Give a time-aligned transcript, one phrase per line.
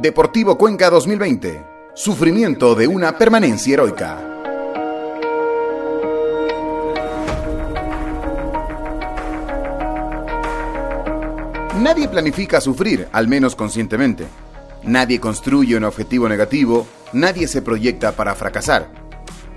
[0.00, 1.66] Deportivo Cuenca 2020.
[1.92, 4.16] Sufrimiento de una permanencia heroica.
[11.80, 14.28] Nadie planifica sufrir, al menos conscientemente.
[14.84, 18.86] Nadie construye un objetivo negativo, nadie se proyecta para fracasar.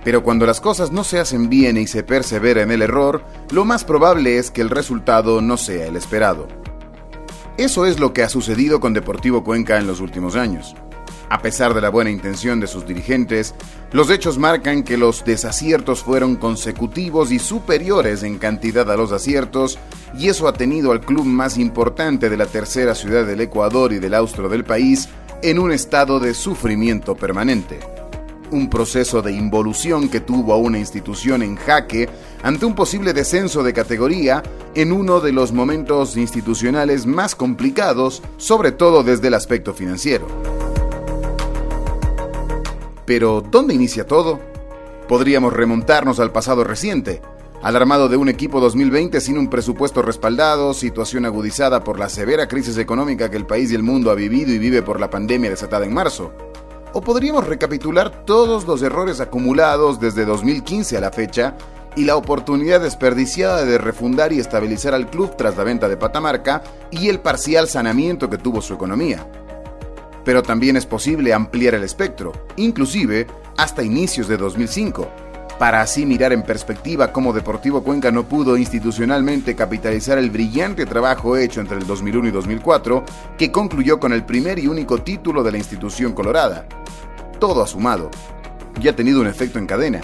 [0.04, 3.21] Pero cuando las cosas no se hacen bien y se persevera en el error,
[3.52, 6.61] lo más probable es que el resultado no sea el esperado.
[7.62, 10.73] Eso es lo que ha sucedido con Deportivo Cuenca en los últimos años.
[11.30, 13.53] A pesar de la buena intención de sus dirigentes,
[13.91, 19.77] los hechos marcan que los desaciertos fueron consecutivos y superiores en cantidad a los aciertos,
[20.17, 24.00] y eso ha tenido al club más importante de la tercera ciudad del Ecuador y
[24.00, 25.08] del austro del país
[25.44, 27.91] en un estado de sufrimiento permanente
[28.52, 32.09] un proceso de involución que tuvo a una institución en jaque
[32.44, 34.44] ante un posible descenso de categoría
[34.76, 40.28] en uno de los momentos institucionales más complicados, sobre todo desde el aspecto financiero.
[43.06, 44.40] Pero, ¿dónde inicia todo?
[45.08, 47.22] Podríamos remontarnos al pasado reciente,
[47.62, 52.47] al armado de un equipo 2020 sin un presupuesto respaldado, situación agudizada por la severa
[52.47, 55.50] crisis económica que el país y el mundo ha vivido y vive por la pandemia
[55.50, 56.31] desatada en marzo.
[56.94, 61.56] O podríamos recapitular todos los errores acumulados desde 2015 a la fecha
[61.95, 66.64] y la oportunidad desperdiciada de refundar y estabilizar al club tras la venta de Patamarca
[66.89, 69.25] y el parcial saneamiento que tuvo su economía.
[70.23, 75.08] Pero también es posible ampliar el espectro, inclusive hasta inicios de 2005,
[75.62, 81.38] para así mirar en perspectiva cómo Deportivo Cuenca no pudo institucionalmente capitalizar el brillante trabajo
[81.38, 83.06] hecho entre el 2001 y 2004,
[83.38, 86.66] que concluyó con el primer y único título de la institución colorada.
[87.38, 88.09] Todo ha sumado,
[88.81, 90.02] y ha tenido un efecto en cadena.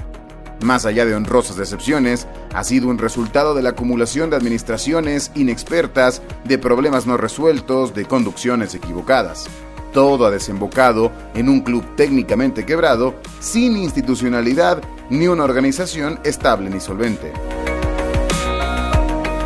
[0.61, 6.21] Más allá de honrosas decepciones, ha sido un resultado de la acumulación de administraciones inexpertas,
[6.43, 9.47] de problemas no resueltos, de conducciones equivocadas.
[9.93, 16.79] Todo ha desembocado en un club técnicamente quebrado, sin institucionalidad ni una organización estable ni
[16.79, 17.31] solvente.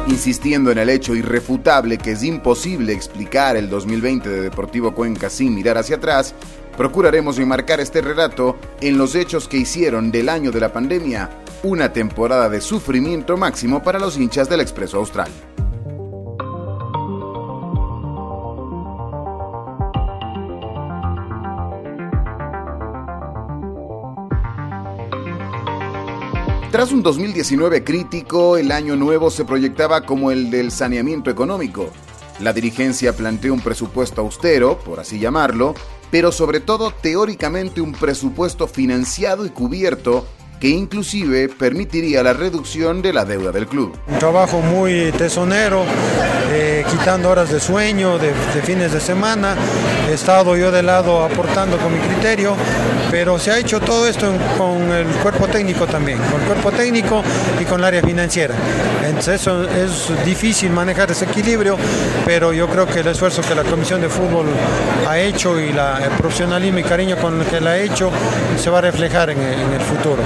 [0.08, 5.56] Insistiendo en el hecho irrefutable que es imposible explicar el 2020 de Deportivo Cuenca sin
[5.56, 6.34] mirar hacia atrás,
[6.76, 11.30] procuraremos enmarcar este relato en los hechos que hicieron del año de la pandemia
[11.64, 15.30] una temporada de sufrimiento máximo para los hinchas del Expreso Austral.
[26.72, 31.92] Tras un 2019 crítico, el año nuevo se proyectaba como el del saneamiento económico.
[32.40, 35.76] La dirigencia planteó un presupuesto austero, por así llamarlo,
[36.12, 40.26] pero sobre todo teóricamente un presupuesto financiado y cubierto
[40.62, 43.92] que inclusive permitiría la reducción de la deuda del club.
[44.08, 45.84] Un trabajo muy tesonero,
[46.92, 49.56] quitando horas de sueño, de, fines de semana.
[50.10, 52.56] He estado yo de lado aportando con mi criterio,
[53.10, 57.24] pero se ha hecho todo esto con el cuerpo técnico también, con el cuerpo técnico
[57.60, 58.56] y con el área financiera.
[59.06, 59.48] Entonces
[59.78, 61.78] es difícil manejar ese equilibrio,
[62.26, 64.48] pero yo creo que el esfuerzo que la Comisión de Fútbol
[65.08, 68.12] ha hecho y la, el profesionalismo y cariño con el que la ha hecho
[68.58, 70.22] se va a reflejar en el futuro.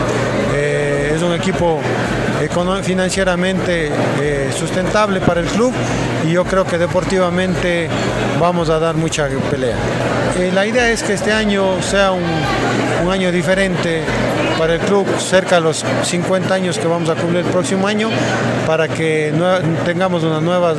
[0.53, 1.79] Eh, es un equipo
[2.83, 3.89] financieramente
[4.21, 5.73] eh, sustentable para el club
[6.25, 7.87] y yo creo que deportivamente
[8.39, 9.75] vamos a dar mucha pelea.
[10.37, 12.23] Eh, la idea es que este año sea un,
[13.05, 14.03] un, año diferente
[14.57, 18.09] para el club, cerca de los 50 años que vamos a cumplir el próximo año,
[18.67, 19.33] para que
[19.85, 20.77] tengamos unas nuevas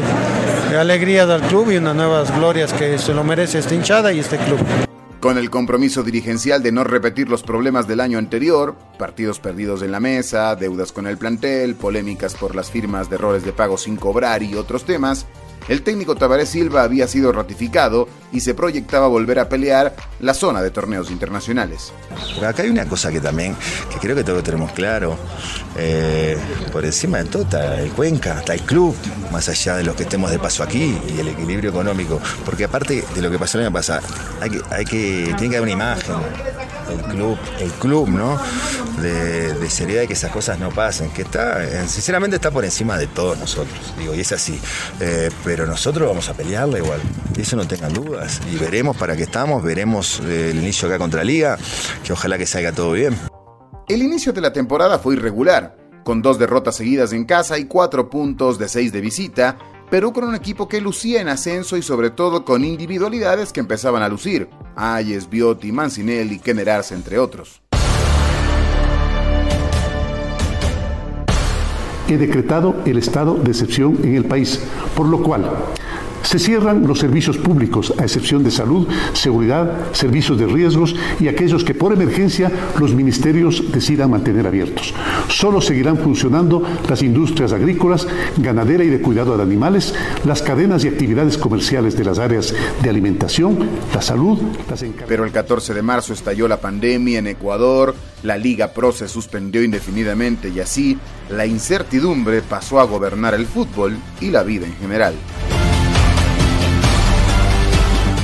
[0.78, 4.36] alegrías al club y unas nuevas glorias que se lo merece esta hinchada y este
[4.38, 4.85] club.
[5.26, 9.90] Con el compromiso dirigencial de no repetir los problemas del año anterior, partidos perdidos en
[9.90, 13.96] la mesa, deudas con el plantel, polémicas por las firmas de errores de pago sin
[13.96, 15.26] cobrar y otros temas,
[15.68, 20.62] el técnico Tabaré Silva había sido ratificado y se proyectaba volver a pelear la zona
[20.62, 21.92] de torneos internacionales.
[22.44, 23.56] acá hay una cosa que también,
[23.90, 25.16] que creo que todos tenemos claro,
[25.76, 26.36] eh,
[26.72, 28.94] por encima de todo está el Cuenca, está el club,
[29.32, 33.04] más allá de los que estemos de paso aquí y el equilibrio económico, porque aparte
[33.14, 34.06] de lo que pasó el año pasado,
[34.40, 36.16] hay que, hay que, tiene que haber una imagen
[36.90, 38.38] el club, el club, ¿no?
[39.00, 42.96] De, seriedad y que esas cosas no pasen, que está, eh, sinceramente está por encima
[42.96, 44.58] de todos nosotros, digo, y es así.
[45.00, 47.00] Eh, pero nosotros vamos a pelearla igual,
[47.36, 48.40] eso no tengan dudas.
[48.50, 51.58] Y veremos para qué estamos, veremos eh, el inicio acá contra Liga,
[52.04, 53.18] que ojalá que salga todo bien.
[53.88, 58.08] El inicio de la temporada fue irregular, con dos derrotas seguidas en casa y cuatro
[58.08, 59.58] puntos de seis de visita,
[59.90, 64.02] Perú con un equipo que lucía en ascenso y sobre todo con individualidades que empezaban
[64.02, 67.62] a lucir, Ayes, Biotti, Mancinelli, Kenner entre otros.
[72.08, 74.60] He decretado el estado de excepción en el país,
[74.94, 75.50] por lo cual
[76.22, 81.64] Se cierran los servicios públicos, a excepción de salud, seguridad, servicios de riesgos y aquellos
[81.64, 84.94] que por emergencia los ministerios decidan mantener abiertos.
[85.28, 90.88] Solo seguirán funcionando las industrias agrícolas, ganadera y de cuidado de animales, las cadenas y
[90.88, 93.58] actividades comerciales de las áreas de alimentación,
[93.94, 94.38] la salud,
[94.68, 99.08] las Pero el 14 de marzo estalló la pandemia en Ecuador, la Liga Pro se
[99.08, 100.98] suspendió indefinidamente y así
[101.30, 105.14] la incertidumbre pasó a gobernar el fútbol y la vida en general.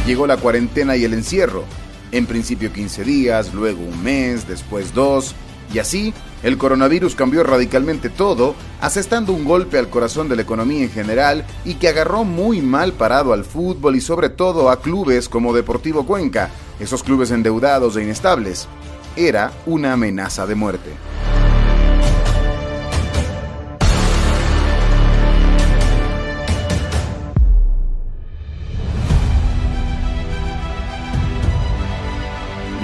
[0.07, 1.65] Llegó la cuarentena y el encierro.
[2.11, 5.35] En principio 15 días, luego un mes, después dos,
[5.73, 6.13] y así
[6.43, 11.47] el coronavirus cambió radicalmente todo, asestando un golpe al corazón de la economía en general
[11.65, 16.05] y que agarró muy mal parado al fútbol y sobre todo a clubes como Deportivo
[16.05, 16.51] Cuenca,
[16.81, 18.67] esos clubes endeudados e inestables.
[19.15, 20.91] Era una amenaza de muerte.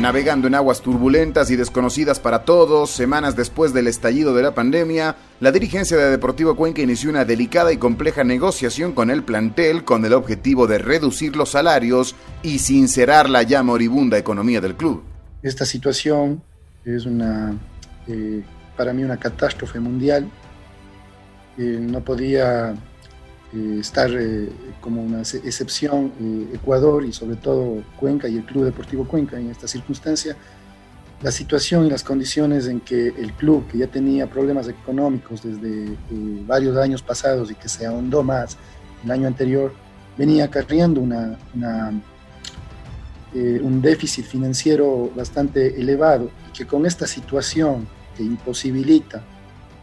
[0.01, 5.17] Navegando en aguas turbulentas y desconocidas para todos, semanas después del estallido de la pandemia,
[5.41, 10.05] la dirigencia de Deportivo Cuenca inició una delicada y compleja negociación con el plantel con
[10.05, 12.15] el objetivo de reducir los salarios
[12.45, 15.03] y sincerar la ya moribunda economía del club.
[15.43, 16.45] Esta situación
[16.85, 17.59] es una,
[18.07, 18.45] eh,
[18.77, 20.31] para mí una catástrofe mundial.
[21.59, 22.73] Eh, no podía
[23.55, 28.65] eh, estar eh, como una excepción eh, Ecuador y sobre todo Cuenca y el Club
[28.65, 30.37] Deportivo Cuenca en esta circunstancia.
[31.23, 35.97] La situación y las condiciones en que el club, que ya tenía problemas económicos desde
[36.47, 38.57] varios años pasados y que se ahondó más
[39.03, 39.73] el año anterior,
[40.17, 41.37] venía acarreando una,
[43.35, 49.21] un déficit financiero bastante elevado y que con esta situación que imposibilita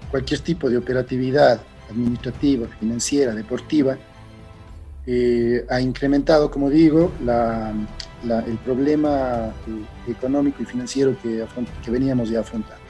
[0.09, 1.59] cualquier tipo de operatividad
[1.89, 3.97] administrativa, financiera, deportiva,
[5.07, 11.45] eh, ha incrementado, como digo, el problema eh, económico y financiero que,
[11.91, 12.83] veníamos ya afrontando.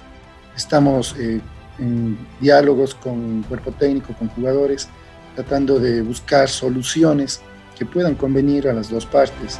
[0.56, 1.42] Estamos eh,
[1.77, 4.88] en diálogos con cuerpo técnico, con jugadores,
[5.36, 7.42] tratando de buscar soluciones
[7.77, 9.59] que puedan convenir a las dos partes.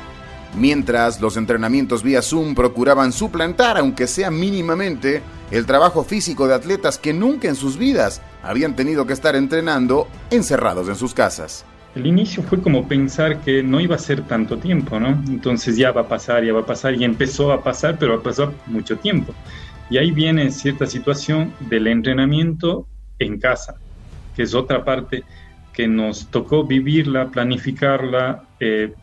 [0.58, 5.22] Mientras los entrenamientos vía Zoom procuraban suplantar, aunque sea mínimamente,
[5.52, 10.08] el trabajo físico de atletas que nunca en sus vidas habían tenido que estar entrenando
[10.30, 11.66] encerrados en sus casas.
[11.96, 15.10] El inicio fue como pensar que no iba a ser tanto tiempo, ¿no?
[15.28, 18.54] Entonces ya va a pasar, ya va a pasar, y empezó a pasar, pero pasado
[18.68, 19.34] mucho tiempo.
[19.90, 22.86] Y ahí viene cierta situación del entrenamiento
[23.18, 23.76] en casa,
[24.36, 25.24] que es otra parte
[25.72, 28.94] que nos tocó vivirla, planificarla, eh,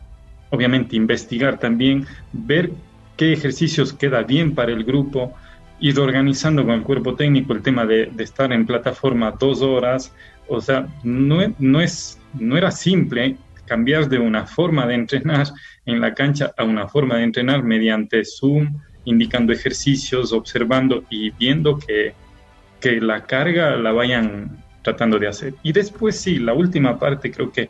[0.51, 2.71] obviamente investigar también, ver
[3.17, 5.33] qué ejercicios queda bien para el grupo,
[5.79, 10.13] ir organizando con el cuerpo técnico el tema de, estar en plataforma dos horas,
[10.47, 15.47] o sea, no, no, es, no era simple cambiar de una forma de entrenar
[15.85, 21.77] en la cancha a una forma de entrenar mediante Zoom, indicando ejercicios, observando y viendo
[21.77, 22.13] que,
[22.79, 25.55] que la carga la vayan tratando de hacer.
[25.63, 27.69] Y después sí, la última parte creo que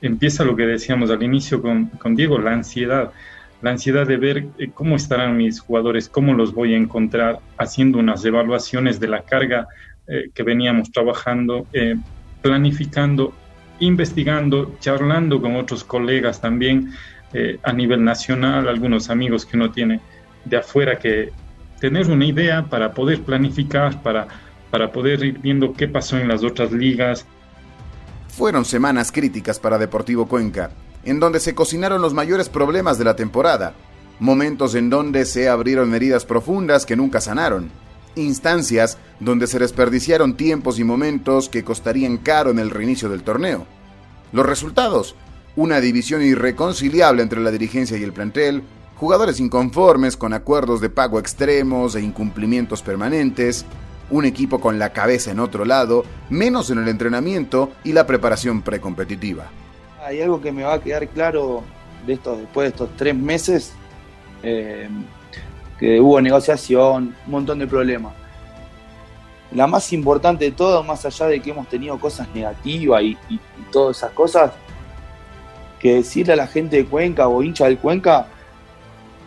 [0.00, 3.12] empieza lo que decíamos al inicio con, con Diego, la ansiedad.
[3.60, 7.98] La ansiedad de ver eh, cómo estarán mis jugadores, cómo los voy a encontrar, haciendo
[7.98, 9.68] unas evaluaciones de la carga
[10.06, 11.96] eh, que veníamos trabajando, eh,
[12.42, 13.32] planificando,
[13.80, 16.92] investigando, charlando con otros colegas también
[17.62, 20.00] a nivel nacional, algunos amigos que uno tiene
[20.46, 21.30] de afuera, que
[21.78, 24.26] tener una idea para poder planificar, para,
[24.70, 27.26] para poder ir viendo qué pasó en las otras ligas,
[28.38, 30.70] fueron semanas críticas para Deportivo Cuenca,
[31.04, 33.74] en donde se cocinaron los mayores problemas de la temporada,
[34.20, 37.70] momentos en donde se abrieron heridas profundas que nunca sanaron,
[38.16, 43.66] instancias donde se desperdiciaron tiempos y momentos que costarían caro en el reinicio del torneo.
[44.32, 45.14] Los resultados,
[45.56, 48.62] una división irreconciliable entre la dirigencia y el plantel,
[48.96, 53.64] jugadores inconformes con acuerdos de pago extremos e incumplimientos permanentes,
[54.10, 58.62] un equipo con la cabeza en otro lado, menos en el entrenamiento y la preparación
[58.62, 59.50] precompetitiva.
[60.08, 61.62] Hay algo que me va a quedar claro
[62.06, 63.74] de estos, después de estos tres meses,
[64.42, 64.88] eh,
[65.78, 68.14] que hubo negociación, un montón de problemas.
[69.52, 73.38] La más importante de todo, más allá de que hemos tenido cosas negativas y, y
[73.70, 74.52] todas esas cosas,
[75.78, 78.28] que decirle a la gente de Cuenca o hincha del Cuenca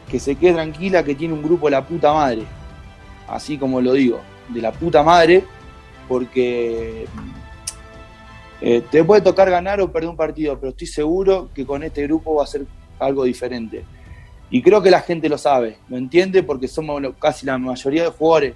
[0.09, 2.41] que se quede tranquila que tiene un grupo de la puta madre.
[3.27, 4.19] Así como lo digo
[4.49, 5.45] de la puta madre,
[6.07, 7.05] porque
[8.61, 12.03] eh, te puede tocar ganar o perder un partido, pero estoy seguro que con este
[12.03, 12.65] grupo va a ser
[12.99, 13.83] algo diferente.
[14.51, 18.09] Y creo que la gente lo sabe, lo entiende porque somos casi la mayoría de
[18.09, 18.53] jugadores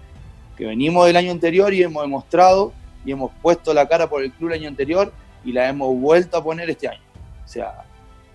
[0.55, 2.71] que venimos del año anterior y hemos demostrado
[3.03, 5.11] y hemos puesto la cara por el club el año anterior
[5.43, 7.01] y la hemos vuelto a poner este año.
[7.43, 7.85] O sea,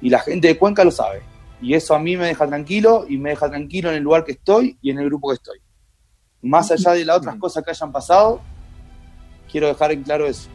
[0.01, 1.23] y la gente de Cuenca lo sabe.
[1.63, 4.33] Y eso a mí me deja tranquilo y me deja tranquilo en el lugar que
[4.33, 5.59] estoy y en el grupo que estoy.
[6.43, 8.41] Más allá de las otras cosas que hayan pasado,
[9.51, 10.49] quiero dejar en claro eso.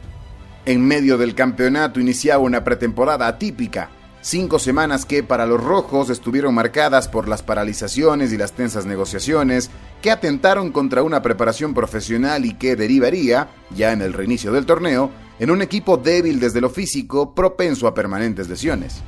[0.66, 3.88] En medio del campeonato iniciaba una pretemporada atípica.
[4.20, 9.70] Cinco semanas que para los rojos estuvieron marcadas por las paralizaciones y las tensas negociaciones
[10.02, 15.12] que atentaron contra una preparación profesional y que derivaría, ya en el reinicio del torneo,
[15.38, 19.02] en un equipo débil desde lo físico, propenso a permanentes lesiones.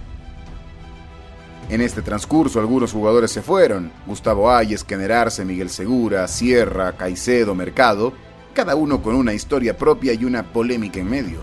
[1.69, 8.13] En este transcurso algunos jugadores se fueron, Gustavo Ayes, Arce, Miguel Segura, Sierra, Caicedo, Mercado,
[8.59, 11.43] cada uno con una historia propia y una polémica en medio.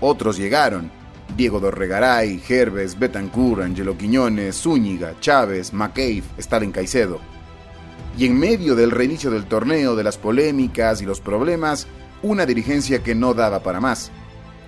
[0.00, 0.88] Otros llegaron,
[1.36, 7.18] Diego Dorregaray, Herbes, Betancourt, Angelo Quiñones, Zúñiga, Chávez, McCabe, Stalin Caicedo.
[8.16, 11.88] Y en medio del reinicio del torneo, de las polémicas y los problemas,
[12.22, 14.12] una dirigencia que no daba para más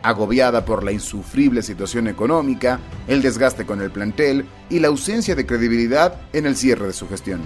[0.02, 5.47] agobiada por la insufrible situación económica, el desgaste con el plantel y la ausencia de
[5.47, 7.42] credibilidad en el cierre de su gestión.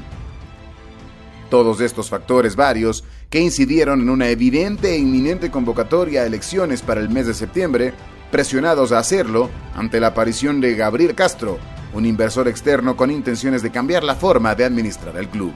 [1.50, 7.00] Todos estos factores varios, que incidieron en una evidente e inminente convocatoria a elecciones para
[7.00, 7.92] el mes de septiembre,
[8.30, 11.58] presionados a hacerlo ante la aparición de Gabriel Castro,
[11.92, 15.52] un inversor externo con intenciones de cambiar la forma de administrar el club.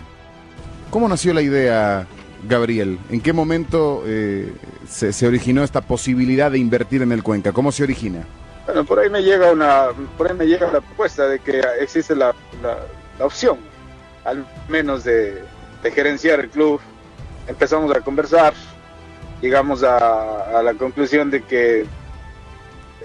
[0.90, 2.06] ¿Cómo nació la idea
[2.48, 4.52] Gabriel, ¿en qué momento eh,
[4.88, 7.52] se, originó esta posibilidad de invertir en el Cuenca?
[7.52, 8.24] ¿Cómo se origina?
[8.64, 12.14] Bueno, por ahí me llega una, por ahí me llega la propuesta de que existe
[12.14, 12.34] la,
[13.18, 13.58] opción,
[14.24, 15.44] al menos de,
[15.94, 16.80] gerenciar el club.
[17.50, 18.54] Empezamos a conversar,
[19.42, 21.80] llegamos a, la conclusión de que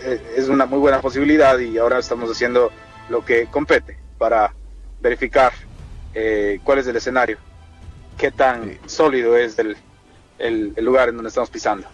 [0.01, 2.71] eh, es una muy buena posibilidad y ahora estamos haciendo
[3.09, 4.53] lo que compete para
[5.01, 5.51] verificar
[6.13, 7.39] eh, cuál es el escenario
[8.19, 9.75] qué tan sólido es el,
[10.37, 11.87] el lugar en donde estamos pisando.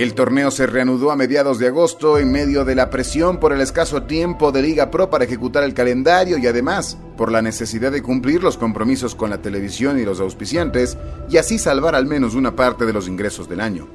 [0.00, 3.60] El torneo se reanudó a mediados de agosto en medio de la presión por el
[3.60, 8.02] escaso tiempo de Liga Pro para ejecutar el calendario y además por la necesidad de
[8.02, 10.96] cumplir los compromisos con la televisión y los auspiciantes
[11.28, 13.88] y así salvar al menos una parte de los ingresos del año.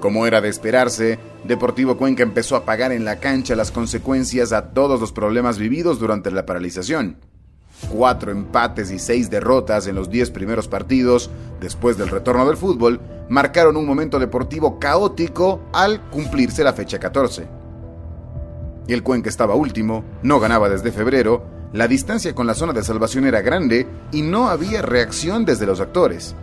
[0.00, 4.70] Como era de esperarse, Deportivo Cuenca empezó a pagar en la cancha las consecuencias a
[4.70, 7.18] todos los problemas vividos durante la paralización.
[7.90, 11.30] Cuatro empates y seis derrotas en los diez primeros partidos
[11.60, 17.46] después del retorno del fútbol marcaron un momento deportivo caótico al cumplirse la fecha 14.
[18.88, 23.26] El Cuenca estaba último, no ganaba desde febrero, la distancia con la zona de salvación
[23.26, 26.36] era grande y no había reacción desde los actores.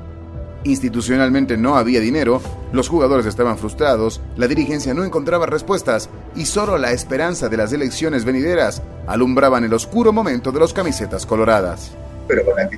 [0.63, 6.77] Institucionalmente no había dinero, los jugadores estaban frustrados, la dirigencia no encontraba respuestas y solo
[6.77, 11.93] la esperanza de las elecciones venideras alumbraban el oscuro momento de los camisetas coloradas.
[12.27, 12.69] Pero con la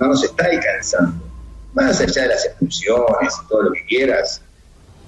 [0.00, 0.24] no, nos
[1.74, 4.42] más allá de las expulsiones y todo lo que quieras,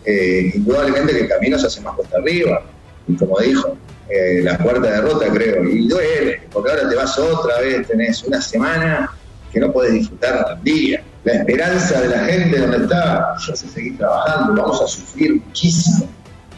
[0.04, 2.62] eh, indudablemente que el camino se hace más cuesta arriba.
[3.09, 3.76] Y como dijo,
[4.09, 8.40] eh, la cuarta derrota creo, y duele, porque ahora te vas otra vez, tenés una
[8.40, 9.11] semana
[9.52, 11.02] que no puedes disfrutar un día.
[11.25, 16.09] La esperanza de la gente donde está, ya se seguir trabajando, vamos a sufrir muchísimo.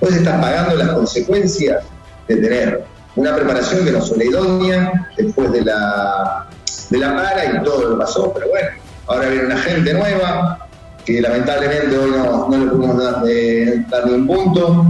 [0.00, 1.84] Pues estás pagando las consecuencias
[2.28, 2.84] de tener
[3.16, 6.48] una preparación que no fue idónea después de la,
[6.90, 8.70] de la para y todo lo pasó, pero bueno,
[9.06, 10.68] Ahora viene una gente nueva,
[11.04, 14.86] que lamentablemente hoy no, le pudimos dar, ni un punto.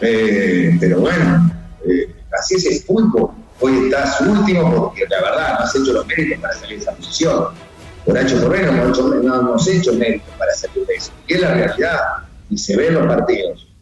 [0.00, 1.50] Eh, pero bueno,
[1.86, 3.30] eh, así es el fútbol.
[3.60, 6.92] Hoy estás último porque la verdad no has hecho los méritos para salir de esa
[6.92, 7.46] posición.
[8.04, 8.84] Por hecho Correo no,
[9.22, 11.12] no hemos hecho méritos para salir de eso.
[11.26, 12.00] Y es la realidad.
[12.50, 13.73] Y se ven los partidos.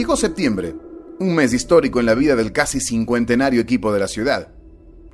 [0.00, 0.74] Llegó septiembre,
[1.18, 4.48] un mes histórico en la vida del casi cincuentenario equipo de la ciudad.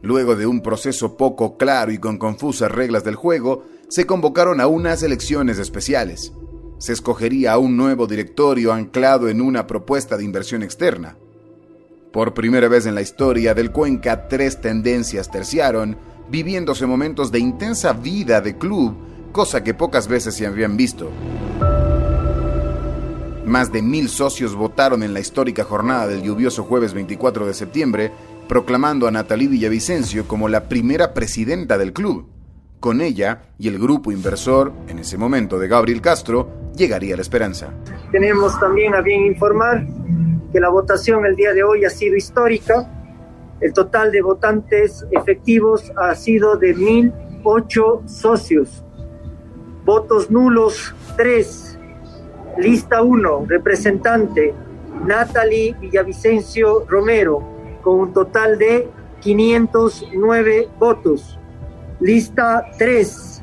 [0.01, 4.69] Luego de un proceso poco claro y con confusas reglas del juego, se convocaron a
[4.69, 6.33] unas elecciones especiales.
[6.79, 11.17] Se escogería a un nuevo directorio anclado en una propuesta de inversión externa.
[12.13, 15.97] Por primera vez en la historia del Cuenca, tres tendencias terciaron,
[16.31, 18.95] viviéndose momentos de intensa vida de club,
[19.33, 21.11] cosa que pocas veces se habían visto.
[23.47, 28.11] Más de mil socios votaron en la histórica jornada del lluvioso jueves 24 de septiembre,
[28.49, 32.27] proclamando a Natalie Villavicencio como la primera presidenta del club.
[32.81, 37.69] Con ella y el grupo inversor, en ese momento de Gabriel Castro, llegaría la esperanza.
[38.11, 39.87] Tenemos también a bien informar
[40.53, 42.91] que la votación el día de hoy ha sido histórica.
[43.61, 48.83] El total de votantes efectivos ha sido de 1.008 socios.
[49.85, 51.76] Votos nulos 3.
[52.59, 54.55] Lista 1, representante
[55.05, 57.43] Natalie Villavicencio Romero,
[57.83, 58.89] con un total de
[59.21, 61.39] 509 votos.
[62.01, 63.43] Lista 3,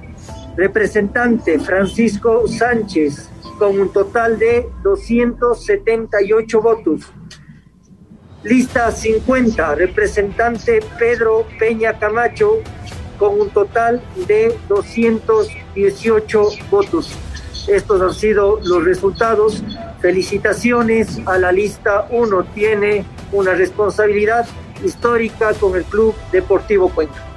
[0.57, 3.29] representante Francisco Sánchez,
[3.59, 7.01] con un total de 278 votos.
[8.43, 12.61] Lista 50, representante Pedro Peña Camacho,
[13.19, 17.15] con un total de 218 votos.
[17.67, 19.63] Estos han sido los resultados.
[20.01, 22.43] Felicitaciones a la lista 1.
[22.53, 24.45] Tiene una responsabilidad
[24.83, 27.33] histórica con el Club Deportivo Cuenca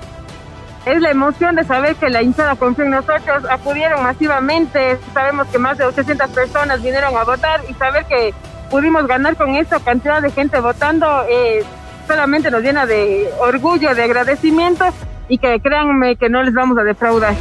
[0.87, 5.59] es la emoción de saber que la hinchada confía en nosotros, acudieron masivamente, sabemos que
[5.59, 8.33] más de 800 personas vinieron a votar y saber que
[8.71, 11.65] pudimos ganar con esta cantidad de gente votando eh,
[12.07, 14.85] solamente nos llena de orgullo, de agradecimiento
[15.29, 17.35] y que créanme que no les vamos a defraudar.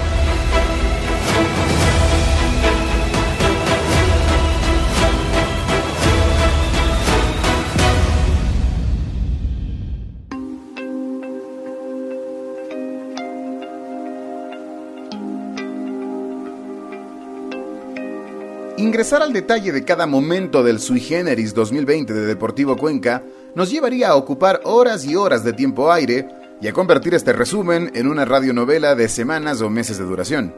[18.95, 23.23] Ingresar al detalle de cada momento del Sui Generis 2020 de Deportivo Cuenca
[23.53, 26.29] nos llevaría a ocupar horas y horas de tiempo aire
[26.61, 30.55] y a convertir este resumen en una radionovela de semanas o meses de duración.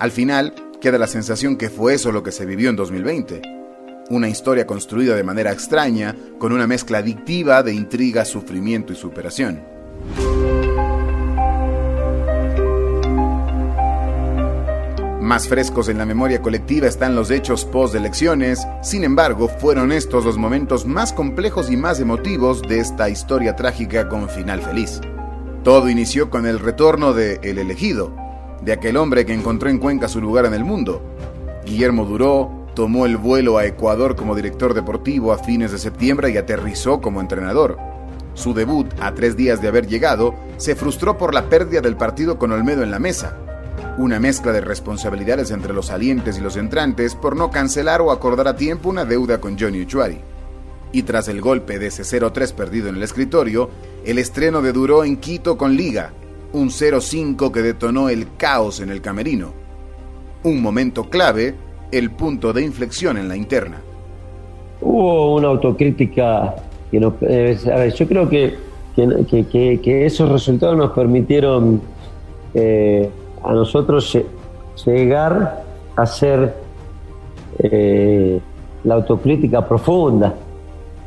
[0.00, 3.40] Al final, queda la sensación que fue eso lo que se vivió en 2020.
[4.10, 9.62] Una historia construida de manera extraña, con una mezcla adictiva de intriga, sufrimiento y superación.
[15.30, 20.36] Más frescos en la memoria colectiva están los hechos post-elecciones, sin embargo, fueron estos los
[20.36, 25.00] momentos más complejos y más emotivos de esta historia trágica con final feliz.
[25.62, 28.12] Todo inició con el retorno de El elegido,
[28.62, 31.00] de aquel hombre que encontró en Cuenca su lugar en el mundo.
[31.64, 36.38] Guillermo Duró tomó el vuelo a Ecuador como director deportivo a fines de septiembre y
[36.38, 37.78] aterrizó como entrenador.
[38.34, 42.36] Su debut, a tres días de haber llegado, se frustró por la pérdida del partido
[42.36, 43.36] con Olmedo en la mesa,
[44.00, 48.48] una mezcla de responsabilidades entre los salientes y los entrantes por no cancelar o acordar
[48.48, 50.16] a tiempo una deuda con Johnny Uchuari.
[50.90, 53.68] Y tras el golpe de ese 0-3 perdido en el escritorio,
[54.06, 56.12] el estreno de Duró en Quito con Liga,
[56.54, 59.52] un 0-5 que detonó el caos en el camerino.
[60.44, 61.54] Un momento clave,
[61.92, 63.82] el punto de inflexión en la interna.
[64.80, 66.54] Hubo una autocrítica
[66.90, 67.22] que nos...
[67.22, 67.26] A
[67.76, 68.56] ver, yo creo que,
[68.96, 71.82] que, esos resultados nos permitieron
[72.54, 73.10] eh,
[73.42, 74.18] a nosotros
[74.84, 75.64] llegar
[75.96, 76.54] a hacer
[77.58, 78.40] eh,
[78.84, 80.34] la autocrítica profunda,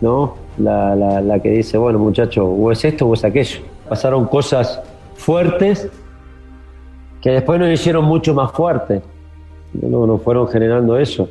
[0.01, 0.35] ¿no?
[0.57, 3.61] La, que dice, bueno, muchachos, o es esto o es aquello.
[3.89, 4.81] Pasaron cosas
[5.15, 5.89] fuertes
[7.21, 9.01] que después nos hicieron mucho más fuertes.
[9.73, 11.29] No, nos fueron generando eso.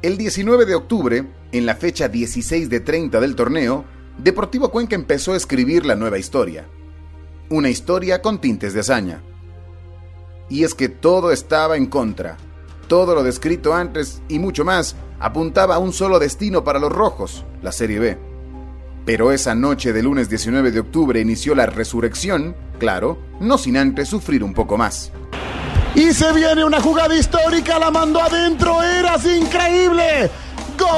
[0.00, 3.84] El 19 de octubre, en la fecha 16 de 30 del torneo,
[4.16, 6.64] Deportivo Cuenca empezó a escribir la nueva historia.
[7.50, 9.20] Una historia con tintes de hazaña
[10.48, 12.36] y es que todo estaba en contra.
[12.88, 17.44] Todo lo descrito antes y mucho más apuntaba a un solo destino para los rojos,
[17.62, 18.18] la Serie B.
[19.04, 24.08] Pero esa noche del lunes 19 de octubre inició la resurrección, claro, no sin antes
[24.08, 25.12] sufrir un poco más.
[25.94, 30.30] Y se viene una jugada histórica, la mandó adentro, eras increíble.
[30.78, 30.88] ¡Gol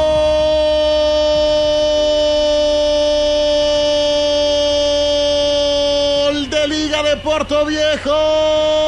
[6.51, 8.88] de Liga de Puerto Viejo!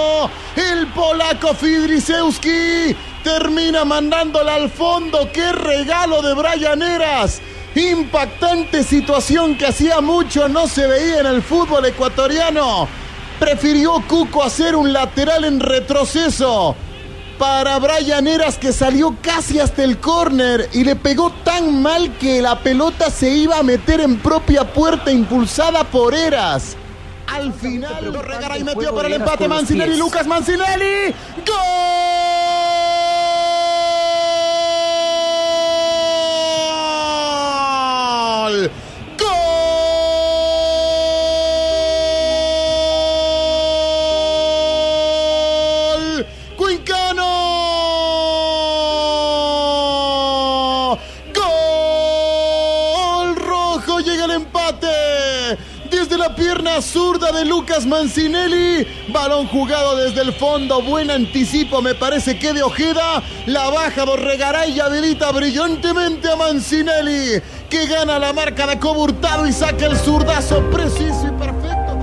[1.01, 5.31] Polaco Fidrisewski termina mandándola al fondo.
[5.33, 7.41] ¡Qué regalo de Brian Eras!
[7.75, 12.87] Impactante situación que hacía mucho no se veía en el fútbol ecuatoriano.
[13.39, 16.77] Prefirió Cuco hacer un lateral en retroceso
[17.39, 22.43] para Brian Eras que salió casi hasta el córner y le pegó tan mal que
[22.43, 26.77] la pelota se iba a meter en propia puerta impulsada por Eras.
[27.31, 31.15] Al final, Corregaray metió para el empate Mancinelli, Lucas Mancinelli.
[31.47, 32.60] ¡Gol!
[56.21, 58.87] La pierna zurda de Lucas Mancinelli.
[59.09, 60.83] Balón jugado desde el fondo.
[60.83, 63.23] Buen anticipo, me parece que de Ojeda.
[63.47, 67.41] La baja Borregaray y habilita brillantemente a Mancinelli.
[67.71, 71.99] Que gana la marca de Coburtado y saca el zurdazo preciso y perfecto.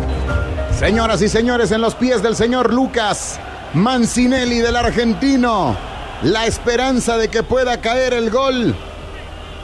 [0.78, 3.40] Señoras y señores, en los pies del señor Lucas
[3.74, 5.78] Mancinelli del argentino.
[6.24, 8.76] La esperanza de que pueda caer el gol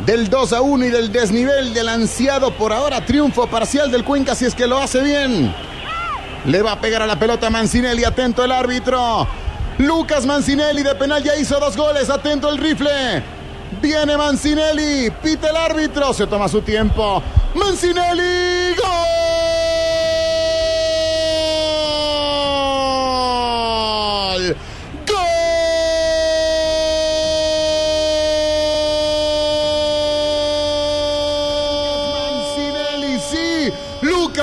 [0.06, 4.36] del 2 a 1 y del desnivel del ansiado por ahora triunfo parcial del Cuenca
[4.36, 5.54] si es que lo hace bien.
[6.46, 9.28] Le va a pegar a la pelota Mancinelli, atento el árbitro.
[9.78, 13.24] Lucas Mancinelli de penal ya hizo dos goles, atento el rifle.
[13.82, 17.24] Viene Mancinelli, pita el árbitro, se toma su tiempo.
[17.56, 19.23] Mancinelli, gol.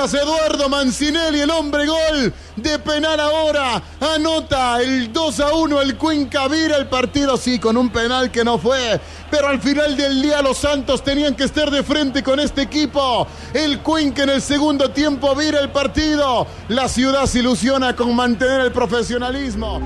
[0.03, 3.81] Eduardo Mancinelli, el hombre gol de penal ahora.
[3.99, 5.79] Anota el 2 a 1.
[5.79, 8.99] El Cuenca vira el partido, sí, con un penal que no fue.
[9.29, 13.27] Pero al final del día los Santos tenían que estar de frente con este equipo.
[13.53, 16.47] El Cuenca en el segundo tiempo vira el partido.
[16.69, 19.79] La ciudad se ilusiona con mantener el profesionalismo.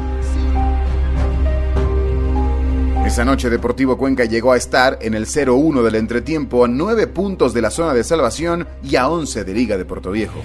[3.05, 7.53] Esa noche Deportivo Cuenca llegó a estar en el 0-1 del entretiempo a 9 puntos
[7.53, 10.41] de la zona de salvación y a 11 de Liga de Puerto Viejo.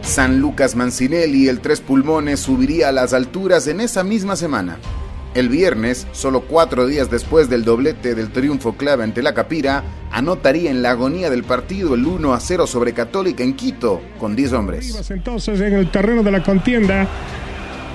[0.00, 4.78] San Lucas Mancinelli, el Tres Pulmones, subiría a las alturas en esa misma semana.
[5.34, 10.70] El viernes, solo cuatro días después del doblete del triunfo clave ante la Capira, anotaría
[10.70, 14.52] en la agonía del partido el 1 a 0 sobre Católica en Quito, con 10
[14.54, 15.10] hombres.
[15.10, 17.08] Entonces en el terreno de la contienda,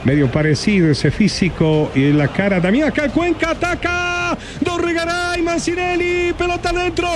[0.04, 2.62] medio parecido ese físico y la cara.
[2.62, 7.10] También acá Cuenca ataca, Dorregaray, Mancinelli, pelota adentro,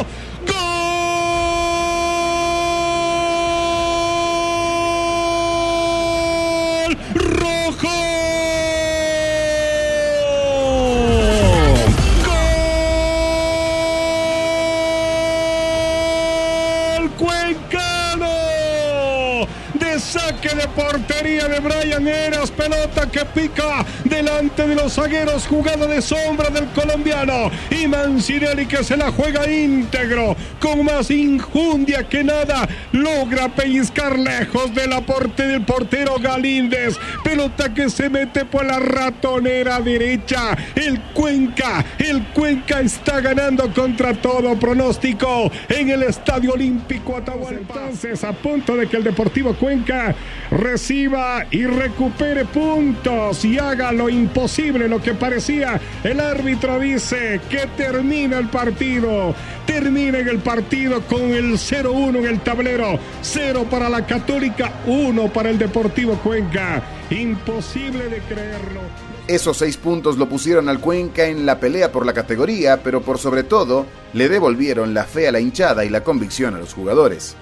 [20.75, 26.67] portería de Brian Eras, pelota que pica delante de los zagueros, jugada de sombra del
[26.67, 27.51] colombiano.
[27.69, 34.73] Y Mancinelli que se la juega íntegro, con más injundia que nada, logra pellizcar lejos
[34.73, 40.99] de la porte del portero Galíndez, pelota que se mete por la ratonera derecha, el
[41.13, 47.73] Cuenca, el Cuenca está ganando contra todo pronóstico en el Estadio Olímpico Atahualpa.
[47.79, 50.15] Entonces, a punto de que el Deportivo Cuenca
[50.63, 55.79] reciba y recupere puntos y haga lo imposible, lo que parecía.
[56.03, 59.35] El árbitro dice que termina el partido.
[59.65, 62.97] Termina el partido con el 0-1 en el tablero.
[63.21, 66.81] 0 para la Católica, 1 para el Deportivo Cuenca.
[67.09, 68.81] Imposible de creerlo.
[69.27, 73.19] Esos seis puntos lo pusieron al Cuenca en la pelea por la categoría, pero por
[73.19, 77.37] sobre todo le devolvieron la fe a la hinchada y la convicción a los jugadores.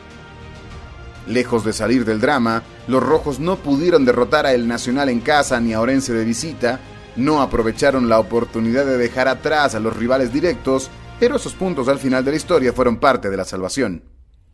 [1.28, 5.60] Lejos de salir del drama, los rojos no pudieron derrotar a El Nacional en casa
[5.60, 6.80] ni a Orense de visita,
[7.16, 12.00] no aprovecharon la oportunidad de dejar atrás a los rivales directos, pero esos puntos al
[12.00, 14.04] final de la historia fueron parte de la salvación.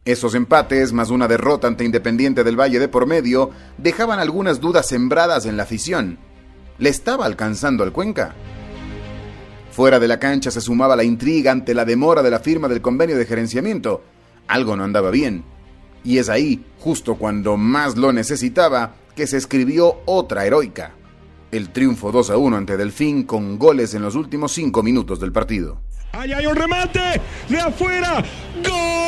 [0.03, 4.87] Esos empates, más una derrota ante Independiente del Valle de por medio, dejaban algunas dudas
[4.87, 6.17] sembradas en la afición.
[6.77, 8.33] ¿Le estaba alcanzando al Cuenca?
[9.71, 12.81] Fuera de la cancha se sumaba la intriga ante la demora de la firma del
[12.81, 14.01] convenio de gerenciamiento.
[14.47, 15.43] Algo no andaba bien.
[16.03, 20.93] Y es ahí, justo cuando más lo necesitaba, que se escribió otra heroica.
[21.51, 25.31] El triunfo 2 a 1 ante Delfín con goles en los últimos 5 minutos del
[25.31, 25.81] partido.
[26.11, 27.21] ¡Ahí hay un remate!
[27.49, 28.23] ¡De afuera!
[28.63, 29.07] ¡Gol!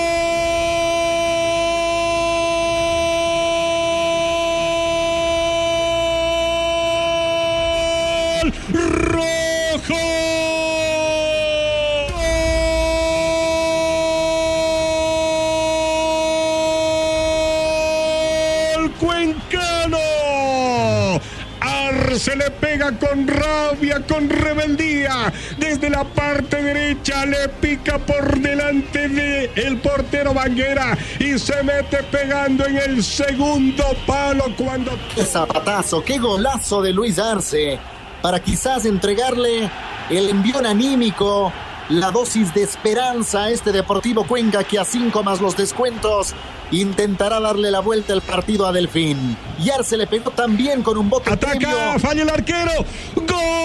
[22.10, 25.32] Arce le pega con rabia, con rebeldía.
[25.60, 32.02] Desde la parte derecha le pica por delante de el portero Banguera y se mete
[32.12, 37.80] pegando en el segundo palo cuando zapatazo, qué golazo de Luis Arce
[38.24, 39.70] para quizás entregarle
[40.10, 41.54] el envión anímico,
[41.90, 46.34] la dosis de esperanza a este Deportivo Cuenca que a cinco más los descuentos
[46.72, 49.38] intentará darle la vuelta al partido a Delfín.
[49.64, 52.72] Y Arce le pegó también con un bote Ataca, falla el arquero.
[53.16, 53.59] ¡Gol!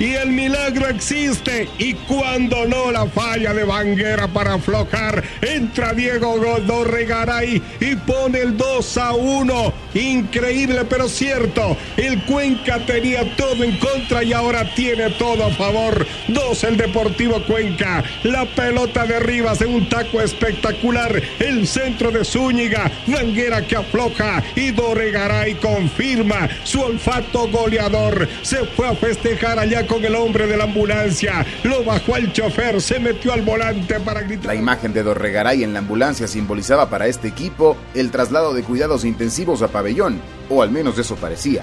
[0.00, 1.68] Y el milagro existe.
[1.78, 8.56] Y cuando no la falla de Vanguera para aflojar, entra Diego Godorregaray y pone el
[8.56, 9.72] 2 a 1.
[9.94, 11.76] Increíble, pero cierto.
[11.96, 16.06] El Cuenca tenía todo en contra y ahora tiene todo a favor.
[16.28, 18.04] Dos el Deportivo Cuenca.
[18.22, 21.20] La pelota de Rivas en un taco espectacular.
[21.38, 22.90] El centro de Zúñiga.
[23.06, 28.28] Vanguera que afloja y Dorregaray confirma su olfato goleador.
[28.42, 31.44] Se fue a festejar allá con el hombre de la ambulancia.
[31.64, 34.46] Lo bajó al chofer, se metió al volante para gritar.
[34.46, 39.04] La imagen de Dorregaray en la ambulancia simbolizaba para este equipo el traslado de cuidados
[39.04, 41.62] intensivos a pabellón, o al menos eso parecía.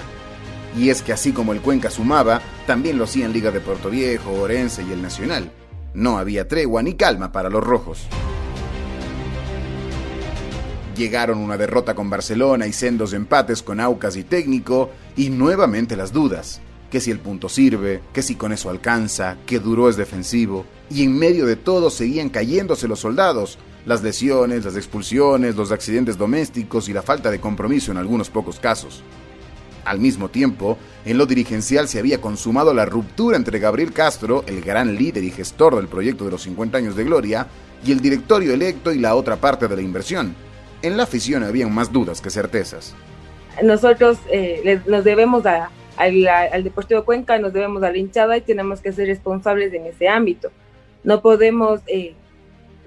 [0.76, 4.32] Y es que así como el Cuenca sumaba, también lo hacían Liga de Puerto Viejo,
[4.32, 5.52] Orense y el Nacional.
[5.94, 8.00] No había tregua ni calma para los rojos.
[10.96, 16.12] Llegaron una derrota con Barcelona y sendos empates con Aucas y Técnico, y nuevamente las
[16.12, 16.60] dudas.
[16.90, 20.66] Que si el punto sirve, que si con eso alcanza, que duro es defensivo.
[20.90, 26.18] Y en medio de todo seguían cayéndose los soldados, las lesiones, las expulsiones, los accidentes
[26.18, 29.02] domésticos y la falta de compromiso en algunos pocos casos.
[29.86, 34.60] Al mismo tiempo, en lo dirigencial se había consumado la ruptura entre Gabriel Castro, el
[34.60, 37.46] gran líder y gestor del proyecto de los 50 años de gloria,
[37.82, 40.34] y el directorio electo y la otra parte de la inversión.
[40.82, 42.94] En la afición habían más dudas que certezas.
[43.62, 48.82] Nosotros eh, nos debemos a, al Deportivo Cuenca, nos debemos a la hinchada y tenemos
[48.82, 50.50] que ser responsables en ese ámbito.
[51.04, 52.14] No podemos, eh,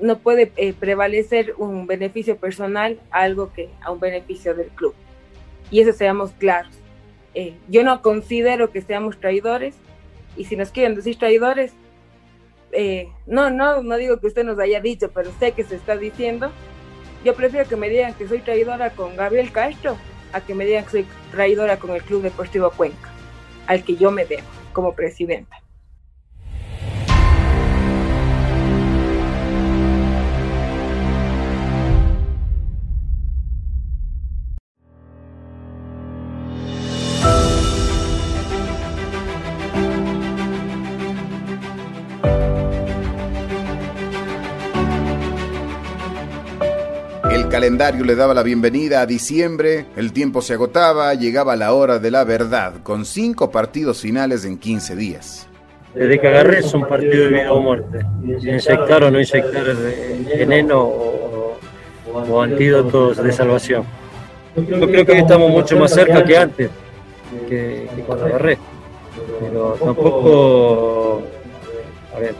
[0.01, 4.93] no puede eh, prevalecer un beneficio personal a algo que a un beneficio del club.
[5.69, 6.73] Y eso seamos claros.
[7.69, 9.75] yo no considero que seamos traidores
[10.35, 11.71] y si nos quieren decir traidores,
[13.25, 16.51] no, no, no digo que usted nos haya dicho, pero sé que se está diciendo
[17.23, 19.95] yo prefiero que me digan que soy traidora con Gabriel Castro
[20.33, 23.09] a que me digan que soy traidora con el Club Deportivo Cuenca,
[23.67, 25.60] al que yo me debo como presidenta.
[47.61, 52.09] Calendario le daba la bienvenida a diciembre, el tiempo se agotaba, llegaba la hora de
[52.09, 55.47] la verdad, con cinco partidos finales en 15 días.
[55.93, 57.99] Desde que agarré es un partido de vida o muerte.
[58.23, 59.75] Inyectar o no inyectar
[60.39, 63.83] veneno o, antídotos de salvación.
[64.55, 66.71] Yo creo que estamos mucho más cerca que antes,
[67.47, 68.57] que, cuando agarré.
[69.39, 71.21] Pero tampoco,
[72.15, 72.33] a ver,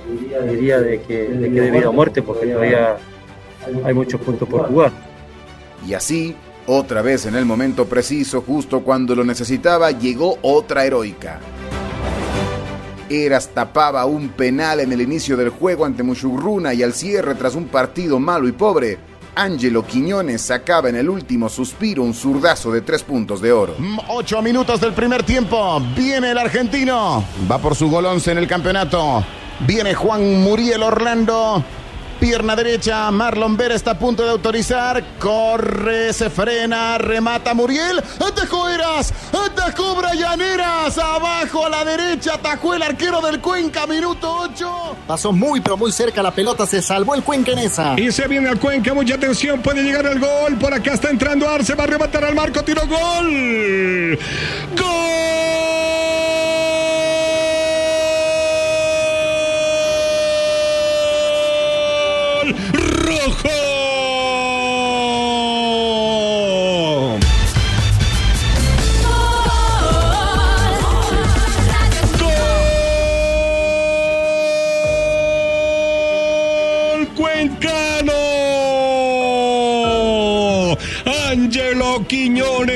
[0.49, 2.97] diría que, de que de vida o muerte, porque todavía
[3.86, 5.11] hay muchos puntos por jugar.
[5.88, 6.36] Y así,
[6.67, 11.39] otra vez en el momento preciso, justo cuando lo necesitaba, llegó otra heroica.
[13.10, 17.56] Eras tapaba un penal en el inicio del juego ante Mushurruna y al cierre tras
[17.56, 19.00] un partido malo y pobre,
[19.36, 23.76] Ángelo Quiñones sacaba en el último suspiro un zurdazo de tres puntos de oro.
[23.78, 25.82] Mm, ocho minutos del primer tiempo.
[25.96, 27.24] Viene el argentino.
[27.50, 29.24] Va por su gol once en el campeonato.
[29.65, 31.63] Viene Juan Muriel Orlando
[32.21, 33.10] pierna derecha.
[33.10, 35.03] Marlon Vera está a punto de autorizar.
[35.19, 38.01] Corre, se frena, remata Muriel.
[38.19, 40.99] Atajó Eras, atajó Brayaneras.
[40.99, 44.95] Abajo a la derecha, atajó el arquero del Cuenca, minuto 8.
[45.07, 47.99] Pasó muy, pero muy cerca la pelota, se salvó el Cuenca en esa.
[47.99, 50.57] Y se viene al Cuenca, mucha atención, puede llegar el gol.
[50.60, 54.19] Por acá está entrando Arce, va a rematar al marco, tiro gol.
[54.77, 56.11] ¡Gol!
[62.74, 63.61] rojo.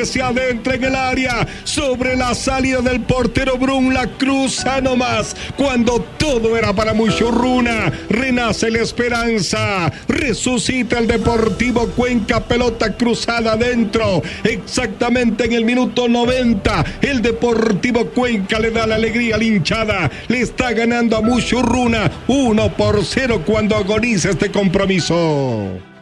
[0.06, 5.36] Se adentra en el área sobre la salida del portero Brun, la cruza nomás.
[5.58, 14.22] Cuando todo era para Muchurruna, renace la esperanza, resucita el Deportivo Cuenca, pelota cruzada adentro.
[14.44, 20.12] Exactamente en el minuto 90, el Deportivo Cuenca le da la alegría a hinchada.
[20.28, 25.94] Le está ganando a Muchurruna 1 por 0 cuando agoniza este compromiso.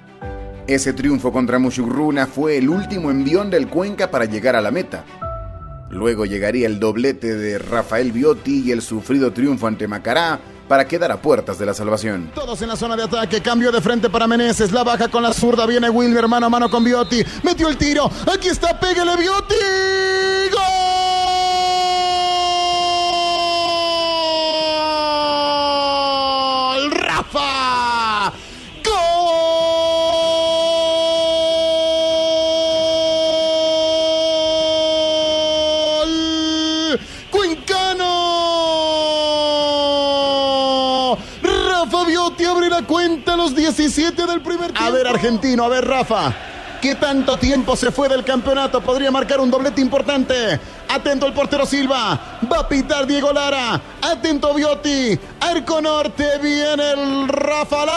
[0.67, 5.04] Ese triunfo contra Mushurruna fue el último envión del Cuenca para llegar a la meta.
[5.89, 11.12] Luego llegaría el doblete de Rafael Biotti y el sufrido triunfo ante Macará para quedar
[11.12, 12.32] a puertas de la salvación.
[12.34, 15.34] Todos en la zona de ataque, cambio de frente para Meneses, la baja con la
[15.34, 19.56] zurda, viene Wilmer mano a mano con Biotti, metió el tiro, aquí está, pégale Biotti,
[20.49, 21.03] ¡Gol!
[42.74, 44.84] La cuenta los 17 del primer tiempo.
[44.84, 46.34] A ver, argentino, a ver, Rafa.
[46.82, 48.82] ¿Qué tanto tiempo se fue del campeonato?
[48.82, 50.60] Podría marcar un doblete importante.
[50.90, 52.40] Atento el portero Silva.
[52.52, 53.80] Va a pitar Diego Lara.
[54.02, 55.20] Atento Biotti.
[55.40, 56.40] Arco norte.
[56.42, 57.90] Viene el Rafa al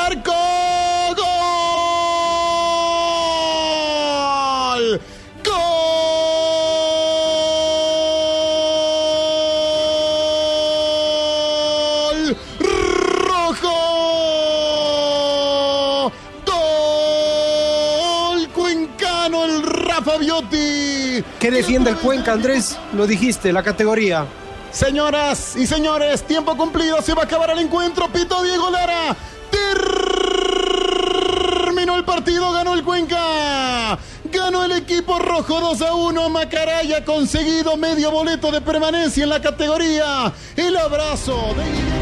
[21.47, 21.51] Biotti.
[21.51, 22.77] ¿Qué defiende el Cuenca, Andrés?
[22.93, 24.27] Lo dijiste, la categoría.
[24.73, 28.09] Señoras y señores, tiempo cumplido, se va a acabar el encuentro.
[28.09, 29.17] Pito Diego Lara.
[31.65, 33.99] Terminó el partido, ganó el Cuenca.
[34.25, 36.29] Ganó el equipo rojo 2 a 1.
[36.31, 40.33] Macaray ha conseguido medio boleto de permanencia en la categoría.
[40.57, 41.96] El abrazo de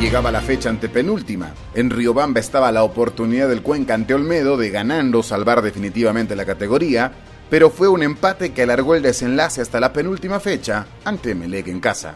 [0.00, 1.54] Llegaba la fecha antepenúltima.
[1.74, 7.12] En Riobamba estaba la oportunidad del Cuenca ante Olmedo de ganando salvar definitivamente la categoría,
[7.48, 11.80] pero fue un empate que alargó el desenlace hasta la penúltima fecha ante Melec en
[11.80, 12.14] casa.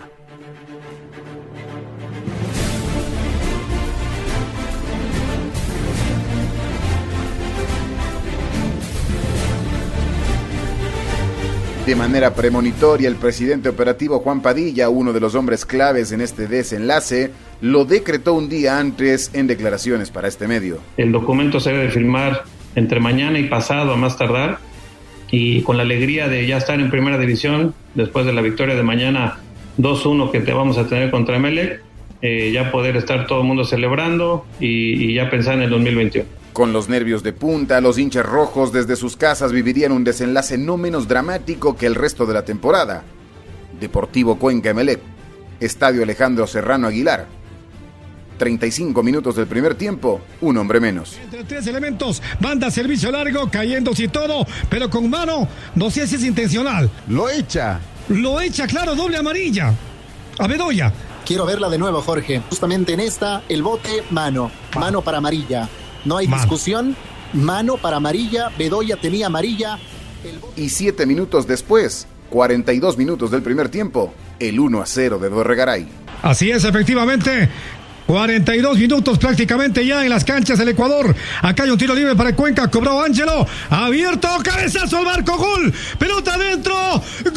[11.87, 16.47] De manera premonitoria, el presidente operativo Juan Padilla, uno de los hombres claves en este
[16.47, 17.31] desenlace,
[17.62, 20.79] lo decretó un día antes en declaraciones para este medio.
[20.99, 24.59] El documento se debe firmar entre mañana y pasado a más tardar
[25.31, 28.83] y con la alegría de ya estar en primera división después de la victoria de
[28.83, 29.38] mañana
[29.79, 31.83] 2-1 que te vamos a tener contra Emelec,
[32.21, 36.39] eh, ya poder estar todo el mundo celebrando y ya pensar en el 2021.
[36.53, 40.77] Con los nervios de punta, los hinchas rojos desde sus casas vivirían un desenlace no
[40.77, 43.05] menos dramático que el resto de la temporada.
[43.79, 45.01] Deportivo Cuenca Emelec,
[45.61, 47.27] Estadio Alejandro Serrano Aguilar.
[48.39, 51.19] 35 minutos del primer tiempo, un hombre menos.
[51.23, 56.17] Entre tres elementos, banda servicio largo, cayéndose y todo, pero con mano, no sé si
[56.17, 56.91] es intencional.
[57.09, 57.81] Lo echa.
[58.09, 59.75] Lo echa, claro, doble amarilla.
[60.39, 60.93] A Bedoya.
[61.25, 62.43] Quiero verla de nuevo, Jorge.
[62.49, 64.51] Justamente en esta, el bote, mano.
[64.75, 65.69] Mano para amarilla.
[66.05, 66.97] No hay discusión.
[67.33, 68.51] Mano para amarilla.
[68.59, 69.79] Bedoya tenía amarilla.
[70.57, 75.89] Y siete minutos después, 42 minutos del primer tiempo, el 1 a 0 de Dorregaray.
[76.23, 77.49] Así es, efectivamente.
[78.11, 81.15] 42 minutos prácticamente ya en las canchas del Ecuador.
[81.43, 82.69] Acá hay un tiro libre para el Cuenca.
[82.69, 83.47] Cobró Ángelo.
[83.71, 84.29] Abierto.
[84.43, 85.37] Cabezazo al marco.
[85.37, 85.73] Gol.
[85.97, 86.75] Pelota adentro.
[87.23, 87.33] Gol.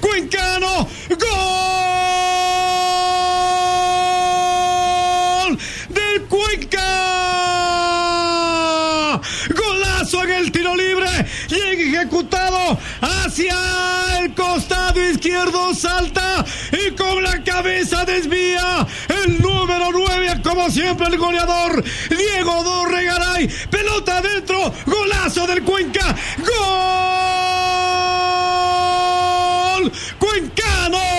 [0.00, 0.86] Cuencano.
[1.08, 1.18] Gol.
[5.88, 6.82] Del Cuenca.
[9.56, 11.08] Golazo en el tiro libre.
[11.48, 11.54] Y
[11.94, 12.78] ejecutado
[13.36, 15.74] hacia el costado izquierdo.
[15.74, 23.48] Salta y con la cabeza desvía el número 9, como siempre el goleador Diego Dorregaray.
[23.70, 24.72] Pelota adentro.
[24.86, 26.16] Golazo del Cuenca.
[26.38, 26.52] Gol.
[30.18, 31.15] Cuencano.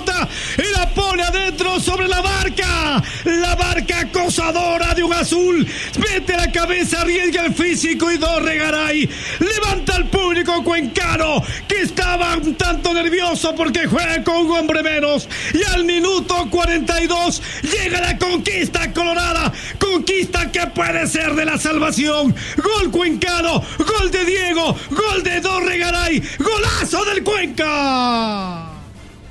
[0.00, 3.02] Pelota y la pone adentro sobre la barca.
[3.24, 5.66] La barca acosadora de un azul.
[5.98, 9.08] Mete la cabeza, arriesga el físico y dos regaray.
[9.38, 15.28] Levanta al público cuencano que estaba un tanto nervioso porque juega con un hombre menos.
[15.52, 19.52] Y al minuto 42 llega la conquista colorada.
[19.78, 22.34] Conquista que puede ser de la salvación.
[22.56, 28.69] Gol cuencano, gol de Diego, gol de Dorregaray, golazo del Cuenca.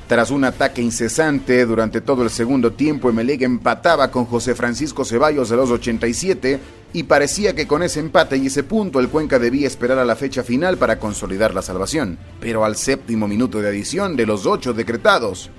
[0.10, 5.52] Tras un ataque incesante durante todo el segundo tiempo, Emelec empataba con José Francisco Ceballos
[5.52, 6.60] a los 87
[6.94, 10.16] y parecía que con ese empate y ese punto el Cuenca debía esperar a la
[10.16, 12.18] fecha final para consolidar la salvación.
[12.40, 15.52] Pero al séptimo minuto de adición de los ocho decretados,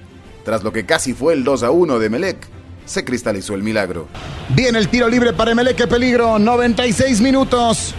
[0.45, 2.49] tras lo que casi fue el 2 a 1 de Emelec,
[2.87, 4.09] se cristalizó el milagro.
[4.49, 6.41] Viene el tiro libre para Emelec, peligro.
[6.41, 7.95] 96 minutos.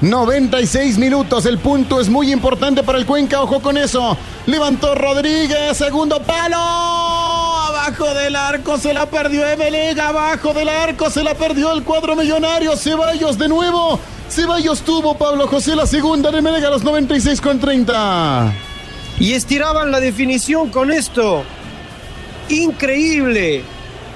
[0.00, 4.16] 96 minutos, el punto es muy importante para el Cuenca, ojo con eso.
[4.46, 6.56] Levantó Rodríguez, segundo palo.
[6.56, 12.16] Abajo del arco se la perdió Emelec, abajo del arco se la perdió el cuadro
[12.16, 12.76] millonario.
[12.78, 14.00] Ceballos de nuevo.
[14.30, 18.54] Ceballos tuvo Pablo José la segunda de Emelec a los 96 con 30.
[19.18, 21.44] Y estiraban la definición con esto.
[22.48, 23.64] Increíble.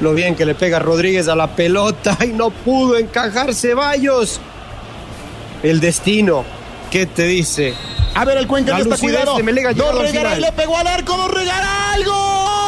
[0.01, 4.41] Lo bien que le pega Rodríguez a la pelota y no pudo encajar Ceballos.
[5.65, 6.45] El destino,
[6.91, 7.73] ¿qué te dice?
[8.15, 9.35] A ver, el Cuenca ya está cuidado.
[9.35, 12.64] al Dorregaray le pegó al arco, Dorregaray, ¡Gol!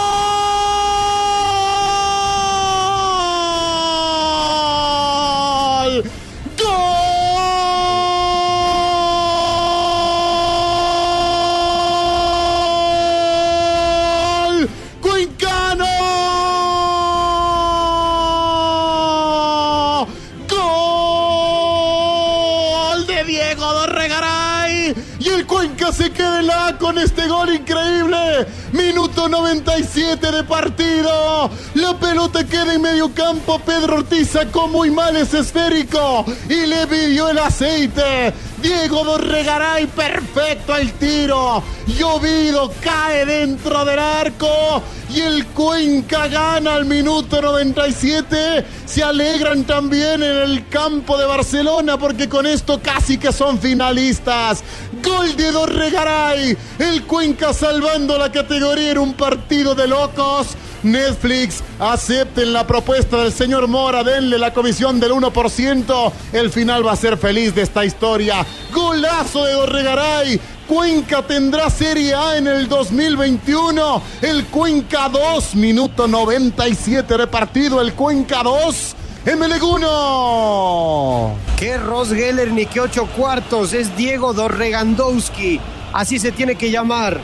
[33.26, 33.58] Campo.
[33.58, 38.32] Pedro Ortiz sacó muy mal ese esférico y le pidió el aceite.
[38.62, 41.62] Diego Dorregaray, perfecto al tiro.
[41.98, 44.82] Llovido cae dentro del arco.
[45.12, 48.64] Y el Cuenca gana al minuto 97.
[48.84, 54.62] Se alegran también en el campo de Barcelona porque con esto casi que son finalistas.
[55.02, 56.56] Gol de Dorregaray.
[56.78, 60.56] El Cuenca salvando la categoría en un partido de locos.
[60.86, 66.12] Netflix, acepten la propuesta del señor Mora, denle la comisión del 1%.
[66.32, 68.46] El final va a ser feliz de esta historia.
[68.72, 70.40] Golazo de Dorregaray.
[70.66, 74.02] Cuenca tendrá Serie A en el 2021.
[74.22, 77.80] El Cuenca 2, minuto 97 de partido.
[77.80, 81.34] El Cuenca 2, MLG 1.
[81.56, 83.72] Qué Ross Geller ni qué ocho cuartos.
[83.72, 85.60] Es Diego Dorregandowski.
[85.92, 87.20] Así se tiene que llamar.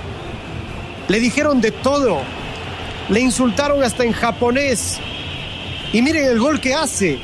[1.09, 2.23] Le dijeron de todo.
[3.09, 4.99] Le insultaron hasta en japonés.
[5.93, 7.21] Y miren el gol que hace.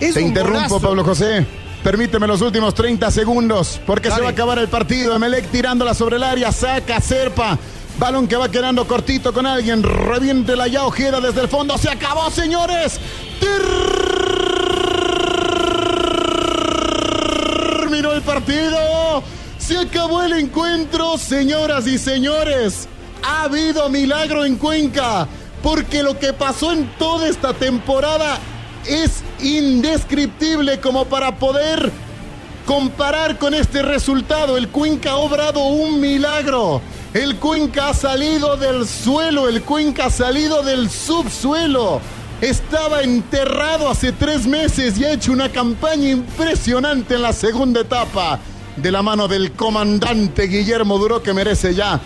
[0.00, 0.80] Es Te un interrumpo, golazo.
[0.80, 1.46] Pablo José.
[1.82, 5.16] Permíteme los últimos 30 segundos, porque se va a acabar el partido.
[5.16, 7.58] Emelec tirándola sobre el área, saca, serpa.
[7.98, 9.82] Balón que va quedando cortito con alguien.
[9.82, 11.78] Reviente la ya Ojeda desde el fondo.
[11.78, 13.00] Se acabó, señores.
[17.78, 19.22] Terminó el partido.
[19.58, 22.88] Se acabó el encuentro, señoras y señores.
[23.40, 25.26] Ha habido milagro en Cuenca,
[25.62, 28.38] porque lo que pasó en toda esta temporada
[28.86, 31.90] es indescriptible como para poder
[32.66, 34.58] comparar con este resultado.
[34.58, 36.82] El Cuenca ha obrado un milagro.
[37.14, 42.02] El Cuenca ha salido del suelo, el Cuenca ha salido del subsuelo.
[42.42, 48.38] Estaba enterrado hace tres meses y ha hecho una campaña impresionante en la segunda etapa.
[48.76, 52.00] De la mano del comandante Guillermo Duró, que merece ya,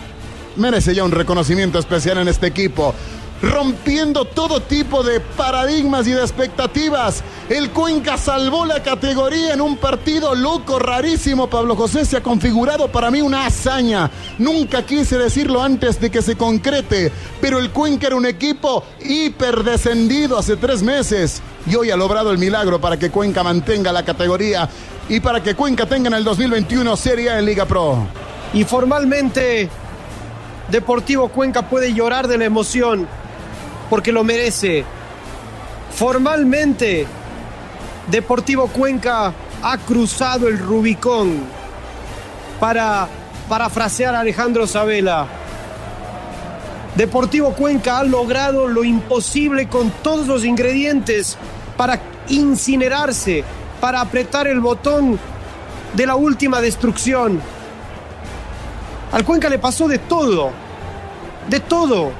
[0.57, 2.93] merece ya un reconocimiento especial en este equipo
[3.41, 7.23] rompiendo todo tipo de paradigmas y de expectativas.
[7.49, 11.47] El Cuenca salvó la categoría en un partido loco, rarísimo.
[11.47, 14.09] Pablo José se ha configurado para mí una hazaña.
[14.39, 20.37] Nunca quise decirlo antes de que se concrete, pero el Cuenca era un equipo hiperdescendido
[20.37, 24.69] hace tres meses y hoy ha logrado el milagro para que Cuenca mantenga la categoría
[25.09, 28.07] y para que Cuenca tenga en el 2021 Serie A en Liga Pro.
[28.53, 29.69] Y formalmente,
[30.69, 33.07] Deportivo Cuenca puede llorar de la emoción
[33.89, 34.83] porque lo merece.
[35.95, 37.05] Formalmente,
[38.09, 41.43] Deportivo Cuenca ha cruzado el Rubicón
[42.59, 43.07] para
[43.47, 45.27] parafrasear a Alejandro Sabela.
[46.95, 51.37] Deportivo Cuenca ha logrado lo imposible con todos los ingredientes
[51.77, 51.99] para
[52.29, 53.43] incinerarse,
[53.81, 55.19] para apretar el botón
[55.93, 57.41] de la última destrucción.
[59.15, 60.51] Al Cuenca le pasó de todo,
[61.47, 62.11] de todo.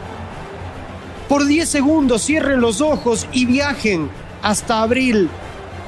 [1.28, 4.10] Por 10 segundos cierren los ojos y viajen
[4.42, 5.30] hasta abril,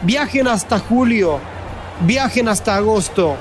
[0.02, 1.40] viajen hasta julio,
[2.02, 3.38] viajen hasta agosto.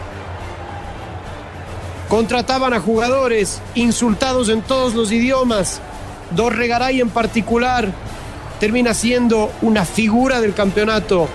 [2.08, 5.80] Contrataban a jugadores insultados en todos los idiomas.
[6.36, 7.90] Dorregaray en particular
[8.60, 11.28] termina siendo una figura del campeonato.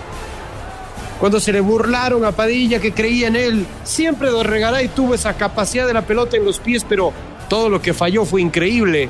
[1.22, 5.86] Cuando se le burlaron a Padilla que creía en él, siempre Dorregaray tuvo esa capacidad
[5.86, 7.13] de la pelota en los pies, pero
[7.47, 9.07] todo lo que falló fue increíble.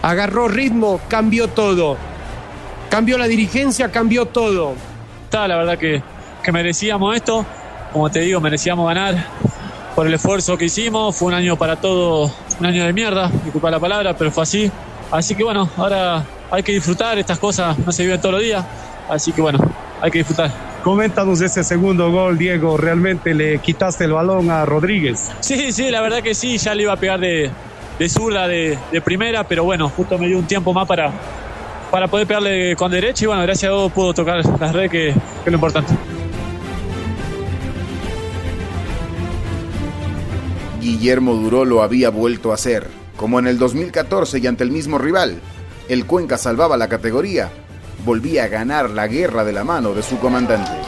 [0.00, 1.98] Agarró ritmo, cambió todo.
[2.88, 4.72] Cambió la dirigencia, cambió todo.
[5.24, 6.02] Está, la verdad que,
[6.42, 7.44] que merecíamos esto.
[7.92, 9.26] Como te digo, merecíamos ganar
[9.94, 11.16] por el esfuerzo que hicimos.
[11.16, 14.72] Fue un año para todo, un año de mierda, disculpa la palabra, pero fue así.
[15.10, 18.64] Así que bueno, ahora hay que disfrutar, estas cosas no se viven todos los días.
[19.06, 19.58] Así que bueno,
[20.00, 20.65] hay que disfrutar.
[20.86, 22.76] Coméntanos ese segundo gol, Diego.
[22.76, 25.32] ¿Realmente le quitaste el balón a Rodríguez?
[25.40, 27.50] Sí, sí, la verdad que sí, ya le iba a pegar de,
[27.98, 31.10] de zurda, de, de primera, pero bueno, justo me dio un tiempo más para,
[31.90, 35.12] para poder pegarle con derecha y bueno, gracias a Dios pudo tocar las redes, que,
[35.12, 35.92] que es lo importante.
[40.80, 44.98] Guillermo Duró lo había vuelto a hacer, como en el 2014 y ante el mismo
[44.98, 45.40] rival.
[45.88, 47.50] El Cuenca salvaba la categoría,
[48.06, 50.85] volvía a ganar la guerra de la mano de su comandante.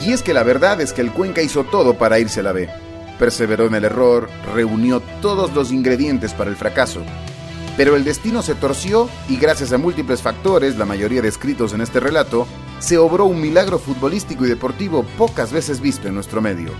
[0.00, 2.68] Que la verdad es que el Cuenca hizo todo para irse a la B.
[3.18, 7.02] Perseveró en el error, reunió todos los ingredientes para el fracaso.
[7.76, 12.00] Pero el destino se torció y gracias a múltiples factores, la mayoría descritos en este
[12.00, 12.46] relato,
[12.80, 16.72] se obró un milagro futbolístico y deportivo pocas veces visto en nuestro medio.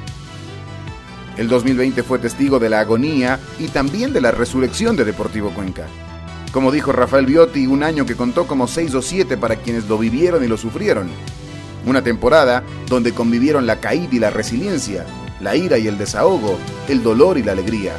[1.36, 5.86] El 2020 fue testigo de la agonía y también de la resurrección de Deportivo Cuenca.
[6.52, 9.98] Como dijo Rafael Biotti, un año que contó como 6 o 7 para quienes lo
[9.98, 11.08] vivieron y lo sufrieron.
[11.86, 15.06] Una temporada donde convivieron la caída y la resiliencia,
[15.40, 16.58] la ira y el desahogo,
[16.88, 17.94] el dolor y la alegría.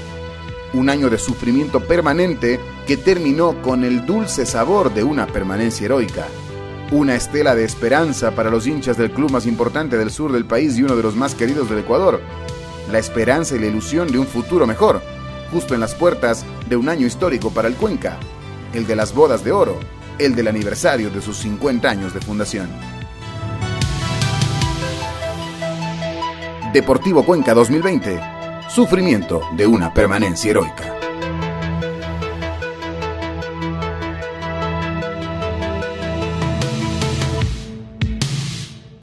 [0.74, 6.28] Un año de sufrimiento permanente que terminó con el dulce sabor de una permanencia heroica.
[6.92, 10.78] Una estela de esperanza para los hinchas del club más importante del sur del país
[10.78, 12.22] y uno de los más queridos del Ecuador.
[12.92, 15.02] La esperanza y la ilusión de un futuro mejor,
[15.52, 18.18] justo en las puertas de un año histórico para el Cuenca,
[18.74, 19.80] el de las bodas de oro,
[20.20, 22.70] el del aniversario de sus 50 años de fundación.
[26.72, 28.18] Deportivo Cuenca 2020.
[28.70, 31.01] Sufrimiento de una permanencia heroica.